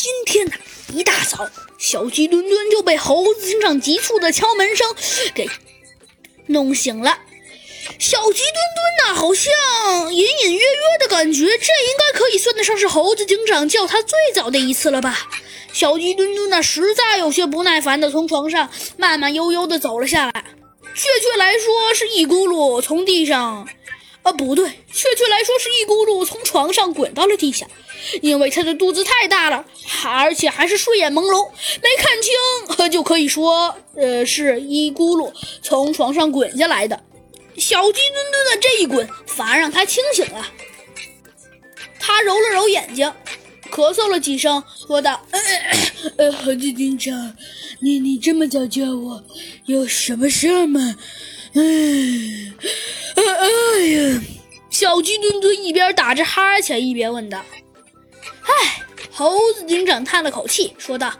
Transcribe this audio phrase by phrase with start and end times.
[0.00, 0.52] 今天呢，
[0.94, 4.86] 一大早，小鸡墩墩就被猴子警长急促的敲门声
[5.34, 5.50] 给
[6.46, 7.18] 弄醒了。
[7.98, 15.28] 小鸡墩墩呢，好像隐隐约约的感觉，这应该可以算得上是猴子警长叫他最早的一次了吧？
[15.72, 20.44] 小鸡墩墩呢，实在有些不耐烦的从床上慢慢悠悠的走了下来。
[20.94, 23.68] 确切来说，是一咕噜从地上，
[24.28, 27.66] 啊，不对，确切来说是一咕噜从床上滚到了地下。
[28.22, 29.64] 因为他的肚子太大了，
[30.04, 31.50] 而且还是睡眼朦胧，
[31.82, 37.02] 没看清，就可以说，呃，是一咕噜从床上滚下来的。
[37.56, 40.46] 小鸡墩墩的这一滚，反而让他清醒了。
[41.98, 43.12] 他揉了揉眼睛，
[43.70, 45.20] 咳嗽了几声，说道
[46.16, 47.34] ：“呃，猴子警长，
[47.80, 49.24] 你你这么早叫我，
[49.66, 50.96] 有什么事吗？”
[51.54, 51.62] 哎，
[53.16, 54.22] 哎呀！
[54.70, 57.44] 小鸡墩墩一边打着哈欠，一边问道
[58.42, 61.12] ：“唉。”猴子警长叹了口气，说道：“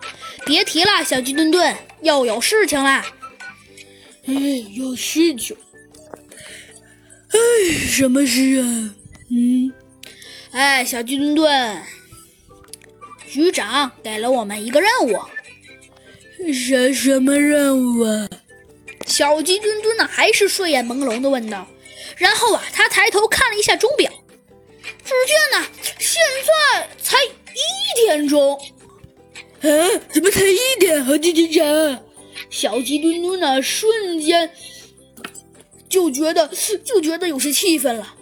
[0.46, 3.04] 别提了，小鸡墩墩，又有事情啦。
[4.26, 4.32] ”“哎，
[4.76, 5.56] 有事情。”
[7.30, 7.38] 哎，
[7.88, 8.94] 什么事啊？
[9.30, 9.72] 嗯，
[10.52, 11.82] 哎，小鸡墩墩，
[13.28, 15.18] 局长给了我们一个任务。
[16.52, 18.28] 什什么任务啊？
[19.18, 21.66] 小鸡墩墩呢，还是睡眼朦胧的问道。
[22.16, 24.08] 然后啊，他抬头看了一下钟表，
[25.04, 25.66] 只见呢，
[25.98, 28.54] 现在才一点钟。
[29.60, 29.68] 啊，
[30.14, 31.04] 怎么才一点？
[31.04, 32.04] 猴子警长，
[32.48, 34.48] 小鸡墩墩呢，瞬间。
[35.88, 36.48] 就觉得
[36.84, 38.14] 就觉得有些气愤了。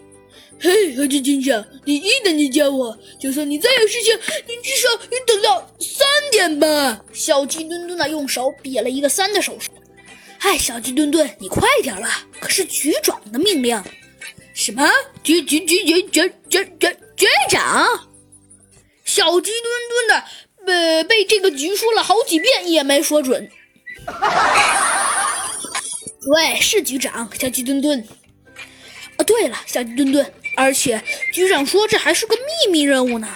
[0.59, 7.05] 嘿，猴子警长，你一等你叫我，就算你再有事情，你至少也等到三点吧。
[7.13, 9.69] 小鸡墩墩呢，用手比了一个三的手势。
[10.47, 12.09] 哎，小鸡墩墩，你快点了，
[12.39, 13.83] 可是局长的命令。
[14.55, 14.89] 什么？
[15.25, 17.85] 局局局局局局局局长？
[19.05, 20.25] 小鸡墩墩的，
[20.73, 23.51] 呃，被这个局说了好几遍也没说准。
[26.21, 28.06] 对，是局长，小鸡墩墩。
[29.17, 31.03] 啊，对了，小鸡墩墩，而且
[31.35, 33.27] 局长说这还是个秘密任务呢。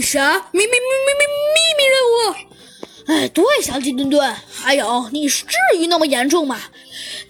[0.00, 0.48] 啥？
[0.52, 1.24] 秘密秘秘秘
[1.56, 2.47] 秘密任务？
[3.08, 6.60] 哎，对，小鸡墩墩，还有，你至于那么严重吗？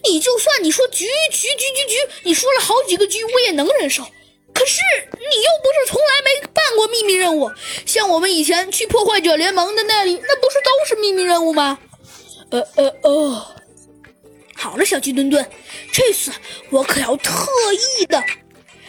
[0.03, 4.03] 你就算你说局局局局局，你说了好几个局，我也能忍受。
[4.53, 4.81] 可是
[5.12, 7.49] 你又不是从来没办过秘密任务，
[7.87, 11.78] 像我们以前去破坏者联盟的那里，那不是都是秘密任务吗？
[12.50, 13.47] 呃呃哦。
[14.56, 15.49] 好了，小鸡墩墩，
[15.93, 16.33] 这次
[16.71, 17.49] 我可要特
[18.00, 18.21] 意的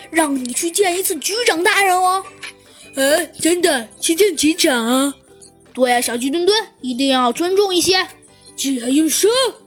[0.09, 2.25] 让你去见一次局长大人哦。
[2.95, 5.13] 哎，真的去见局长？
[5.74, 8.07] 对呀，小鸡墩墩一定要尊重一些。
[8.56, 9.30] 既然用说。